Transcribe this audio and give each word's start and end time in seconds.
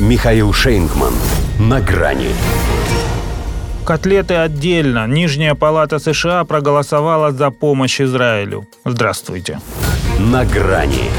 Михаил 0.00 0.52
Шейнгман. 0.52 1.14
На 1.60 1.80
грани. 1.80 2.30
Котлеты 3.86 4.34
отдельно. 4.34 5.06
Нижняя 5.06 5.54
палата 5.54 6.00
США 6.00 6.44
проголосовала 6.44 7.30
за 7.30 7.50
помощь 7.50 8.00
Израилю. 8.00 8.66
Здравствуйте. 8.84 9.60
На 10.18 10.44
грани. 10.44 11.10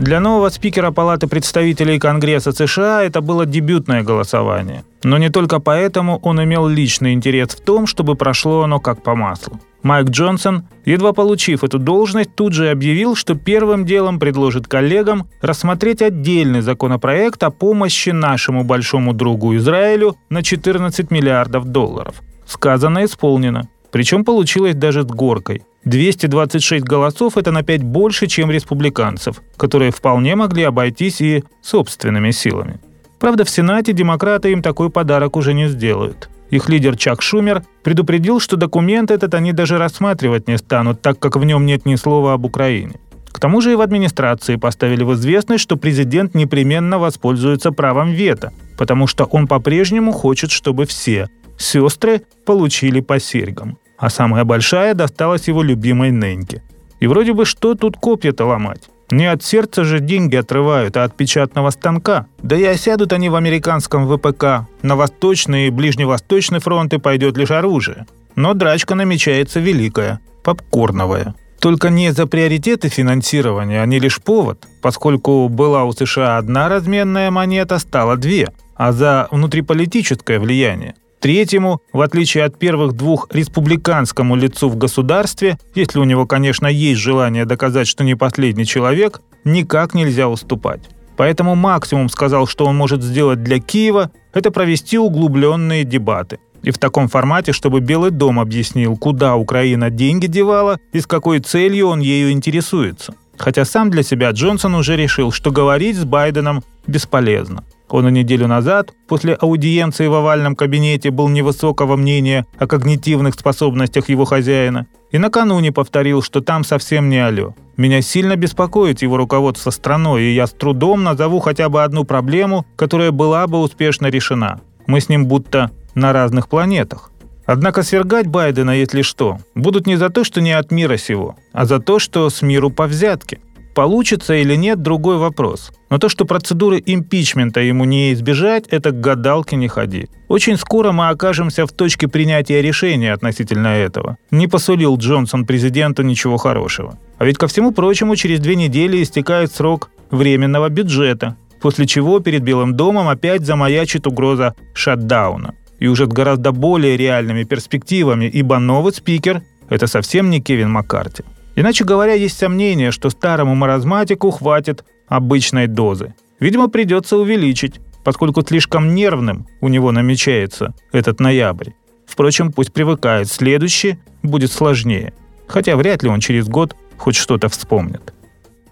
Для 0.00 0.18
нового 0.18 0.48
спикера 0.48 0.92
Палаты 0.92 1.26
представителей 1.26 1.98
Конгресса 1.98 2.52
США 2.52 3.02
это 3.02 3.20
было 3.20 3.44
дебютное 3.44 4.02
голосование. 4.02 4.82
Но 5.02 5.18
не 5.18 5.28
только 5.28 5.60
поэтому 5.60 6.18
он 6.22 6.42
имел 6.42 6.66
личный 6.68 7.12
интерес 7.12 7.50
в 7.50 7.60
том, 7.60 7.86
чтобы 7.86 8.14
прошло 8.14 8.62
оно 8.62 8.80
как 8.80 9.02
по 9.02 9.14
маслу. 9.14 9.60
Майк 9.82 10.08
Джонсон, 10.08 10.64
едва 10.86 11.12
получив 11.12 11.64
эту 11.64 11.78
должность, 11.78 12.34
тут 12.34 12.54
же 12.54 12.70
объявил, 12.70 13.14
что 13.14 13.34
первым 13.34 13.84
делом 13.84 14.18
предложит 14.18 14.66
коллегам 14.66 15.28
рассмотреть 15.42 16.00
отдельный 16.00 16.62
законопроект 16.62 17.42
о 17.42 17.50
помощи 17.50 18.08
нашему 18.08 18.64
большому 18.64 19.12
другу 19.12 19.54
Израилю 19.56 20.16
на 20.30 20.42
14 20.42 21.10
миллиардов 21.10 21.66
долларов. 21.66 22.22
Сказано 22.46 23.04
исполнено. 23.04 23.68
Причем 23.92 24.24
получилось 24.24 24.76
даже 24.76 25.02
с 25.02 25.06
горкой. 25.06 25.62
226 25.84 26.84
голосов– 26.84 27.36
это 27.36 27.52
на 27.52 27.62
5 27.62 27.82
больше, 27.82 28.26
чем 28.26 28.50
республиканцев, 28.50 29.42
которые 29.56 29.90
вполне 29.90 30.36
могли 30.36 30.64
обойтись 30.64 31.20
и 31.20 31.44
собственными 31.62 32.32
силами. 32.32 32.78
Правда, 33.18 33.44
в 33.44 33.50
Сенате 33.50 33.92
демократы 33.92 34.52
им 34.52 34.62
такой 34.62 34.90
подарок 34.90 35.36
уже 35.36 35.54
не 35.54 35.68
сделают. 35.68 36.28
Их 36.50 36.68
лидер 36.68 36.96
Чак 36.96 37.22
Шумер 37.22 37.62
предупредил, 37.82 38.40
что 38.40 38.56
документ 38.56 39.10
этот 39.10 39.34
они 39.34 39.52
даже 39.52 39.78
рассматривать 39.78 40.48
не 40.48 40.58
станут, 40.58 41.00
так 41.00 41.18
как 41.18 41.36
в 41.36 41.44
нем 41.44 41.64
нет 41.64 41.86
ни 41.86 41.94
слова 41.94 42.34
об 42.34 42.44
Украине. 42.44 42.94
К 43.30 43.38
тому 43.38 43.60
же 43.60 43.72
и 43.72 43.76
в 43.76 43.80
администрации 43.80 44.56
поставили 44.56 45.04
в 45.04 45.14
известность, 45.14 45.62
что 45.62 45.76
президент 45.76 46.34
непременно 46.34 46.98
воспользуется 46.98 47.70
правом 47.70 48.10
вето, 48.10 48.52
потому 48.76 49.06
что 49.06 49.24
он 49.24 49.46
по-прежнему 49.46 50.12
хочет, 50.12 50.50
чтобы 50.50 50.84
все 50.84 51.28
сестры 51.56 52.22
получили 52.44 53.00
по 53.00 53.20
серьгам 53.20 53.78
а 54.00 54.08
самая 54.08 54.44
большая 54.44 54.94
досталась 54.94 55.46
его 55.46 55.62
любимой 55.62 56.10
Неньке. 56.10 56.62
И 57.00 57.06
вроде 57.06 57.34
бы 57.34 57.44
что 57.44 57.74
тут 57.74 57.96
копья-то 57.96 58.46
ломать? 58.46 58.88
Не 59.10 59.26
от 59.26 59.42
сердца 59.42 59.84
же 59.84 60.00
деньги 60.00 60.36
отрывают, 60.36 60.96
а 60.96 61.04
от 61.04 61.16
печатного 61.16 61.70
станка. 61.70 62.26
Да 62.42 62.56
и 62.56 62.64
осядут 62.64 63.12
они 63.12 63.28
в 63.28 63.34
американском 63.34 64.08
ВПК. 64.08 64.66
На 64.82 64.96
восточный 64.96 65.66
и 65.66 65.70
ближневосточный 65.70 66.60
фронты 66.60 66.98
пойдет 66.98 67.36
лишь 67.36 67.50
оружие. 67.50 68.06
Но 68.36 68.54
драчка 68.54 68.94
намечается 68.94 69.60
великая, 69.60 70.20
попкорновая. 70.44 71.34
Только 71.58 71.90
не 71.90 72.12
за 72.12 72.26
приоритеты 72.26 72.88
финансирования, 72.88 73.82
они 73.82 73.98
лишь 73.98 74.20
повод, 74.20 74.66
поскольку 74.80 75.48
была 75.48 75.84
у 75.84 75.92
США 75.92 76.38
одна 76.38 76.68
разменная 76.68 77.30
монета, 77.30 77.78
стало 77.78 78.16
две, 78.16 78.48
а 78.76 78.92
за 78.92 79.28
внутриполитическое 79.30 80.38
влияние. 80.38 80.94
Третьему, 81.20 81.82
в 81.92 82.00
отличие 82.00 82.44
от 82.44 82.58
первых 82.58 82.94
двух, 82.94 83.28
республиканскому 83.30 84.36
лицу 84.36 84.70
в 84.70 84.76
государстве, 84.76 85.58
если 85.74 85.98
у 85.98 86.04
него, 86.04 86.26
конечно, 86.26 86.66
есть 86.66 86.98
желание 86.98 87.44
доказать, 87.44 87.86
что 87.86 88.04
не 88.04 88.14
последний 88.14 88.64
человек, 88.64 89.20
никак 89.44 89.92
нельзя 89.92 90.28
уступать. 90.28 90.80
Поэтому 91.18 91.54
максимум 91.54 92.08
сказал, 92.08 92.46
что 92.46 92.64
он 92.64 92.74
может 92.76 93.02
сделать 93.02 93.42
для 93.42 93.58
Киева, 93.58 94.10
это 94.32 94.50
провести 94.50 94.96
углубленные 94.96 95.84
дебаты. 95.84 96.38
И 96.62 96.70
в 96.70 96.78
таком 96.78 97.08
формате, 97.08 97.52
чтобы 97.52 97.80
Белый 97.80 98.10
дом 98.10 98.40
объяснил, 98.40 98.96
куда 98.96 99.36
Украина 99.36 99.90
деньги 99.90 100.26
девала 100.26 100.78
и 100.94 101.00
с 101.00 101.06
какой 101.06 101.40
целью 101.40 101.88
он 101.88 102.00
ею 102.00 102.32
интересуется. 102.32 103.14
Хотя 103.36 103.66
сам 103.66 103.90
для 103.90 104.02
себя 104.02 104.30
Джонсон 104.30 104.74
уже 104.74 104.96
решил, 104.96 105.32
что 105.32 105.50
говорить 105.50 105.96
с 105.96 106.04
Байденом 106.04 106.62
бесполезно. 106.86 107.64
Он 107.90 108.08
и 108.08 108.12
неделю 108.12 108.46
назад, 108.46 108.92
после 109.08 109.34
аудиенции 109.34 110.06
в 110.06 110.14
овальном 110.14 110.54
кабинете, 110.54 111.10
был 111.10 111.28
невысокого 111.28 111.96
мнения 111.96 112.46
о 112.58 112.66
когнитивных 112.66 113.34
способностях 113.34 114.08
его 114.08 114.24
хозяина. 114.24 114.86
И 115.10 115.18
накануне 115.18 115.72
повторил, 115.72 116.22
что 116.22 116.40
там 116.40 116.64
совсем 116.64 117.08
не 117.08 117.18
алё. 117.18 117.54
Меня 117.76 118.00
сильно 118.00 118.36
беспокоит 118.36 119.02
его 119.02 119.16
руководство 119.16 119.70
страной, 119.70 120.24
и 120.24 120.34
я 120.34 120.46
с 120.46 120.52
трудом 120.52 121.02
назову 121.02 121.40
хотя 121.40 121.68
бы 121.68 121.82
одну 121.82 122.04
проблему, 122.04 122.64
которая 122.76 123.10
была 123.10 123.46
бы 123.46 123.58
успешно 123.60 124.06
решена. 124.06 124.60
Мы 124.86 125.00
с 125.00 125.08
ним 125.08 125.26
будто 125.26 125.70
на 125.94 126.12
разных 126.12 126.48
планетах. 126.48 127.10
Однако 127.46 127.82
свергать 127.82 128.28
Байдена, 128.28 128.70
если 128.70 129.02
что, 129.02 129.38
будут 129.56 129.86
не 129.88 129.96
за 129.96 130.10
то, 130.10 130.22
что 130.22 130.40
не 130.40 130.52
от 130.52 130.70
мира 130.70 130.96
сего, 130.96 131.34
а 131.52 131.64
за 131.64 131.80
то, 131.80 131.98
что 131.98 132.30
с 132.30 132.42
миру 132.42 132.70
по 132.70 132.86
взятке– 132.86 133.40
Получится 133.74 134.34
или 134.34 134.56
нет– 134.56 134.82
другой 134.82 135.18
вопрос. 135.18 135.72
Но 135.90 135.98
то, 135.98 136.08
что 136.08 136.24
процедуры 136.24 136.82
импичмента 136.84 137.60
ему 137.60 137.84
не 137.84 138.12
избежать, 138.12 138.66
это 138.68 138.90
к 138.90 139.00
гадалке 139.00 139.56
не 139.56 139.68
ходи. 139.68 140.08
Очень 140.28 140.56
скоро 140.56 140.92
мы 140.92 141.08
окажемся 141.08 141.66
в 141.66 141.72
точке 141.72 142.08
принятия 142.08 142.62
решения 142.62 143.12
относительно 143.12 143.68
этого. 143.68 144.16
Не 144.30 144.48
посулил 144.48 144.96
Джонсон 144.96 145.46
президенту 145.46 146.02
ничего 146.02 146.36
хорошего. 146.36 146.98
А 147.18 147.24
ведь 147.24 147.38
ко 147.38 147.46
всему 147.46 147.72
прочему, 147.72 148.16
через 148.16 148.40
две 148.40 148.56
недели 148.56 149.02
истекает 149.02 149.52
срок 149.52 149.90
временного 150.10 150.68
бюджета, 150.68 151.36
после 151.60 151.86
чего 151.86 152.20
перед 152.20 152.42
Белым 152.42 152.74
домом 152.74 153.08
опять 153.08 153.44
замаячит 153.46 154.06
угроза 154.06 154.54
шатдауна. 154.74 155.54
И 155.78 155.86
уже 155.86 156.06
с 156.06 156.08
гораздо 156.08 156.52
более 156.52 156.96
реальными 156.96 157.44
перспективами, 157.44 158.26
ибо 158.26 158.58
новый 158.58 158.92
спикер– 158.92 159.42
это 159.68 159.86
совсем 159.86 160.28
не 160.28 160.40
Кевин 160.40 160.70
Маккарти. 160.70 161.24
Иначе 161.56 161.84
говоря, 161.84 162.14
есть 162.14 162.38
сомнение, 162.38 162.90
что 162.90 163.10
старому 163.10 163.54
маразматику 163.54 164.30
хватит 164.30 164.84
обычной 165.08 165.66
дозы. 165.66 166.14
Видимо, 166.38 166.68
придется 166.68 167.16
увеличить, 167.16 167.80
поскольку 168.04 168.42
слишком 168.42 168.94
нервным 168.94 169.46
у 169.60 169.68
него 169.68 169.92
намечается 169.92 170.74
этот 170.92 171.20
ноябрь. 171.20 171.70
Впрочем, 172.06 172.52
пусть 172.52 172.72
привыкает, 172.72 173.28
следующий 173.28 173.98
будет 174.22 174.50
сложнее. 174.52 175.12
Хотя 175.46 175.76
вряд 175.76 176.02
ли 176.02 176.08
он 176.08 176.20
через 176.20 176.48
год 176.48 176.76
хоть 176.96 177.16
что-то 177.16 177.48
вспомнит. 177.48 178.14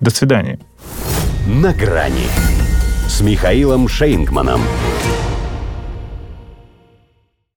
До 0.00 0.10
свидания. 0.10 0.58
На 1.46 1.72
грани 1.72 2.26
с 3.08 3.20
Михаилом 3.20 3.88
Шейнгманом. 3.88 4.60